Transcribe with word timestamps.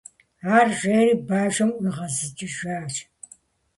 -Ар 0.55 0.67
жери, 0.79 1.11
бажэм 1.27 1.69
ӏуигъэзыкӏыжащ. 1.79 2.93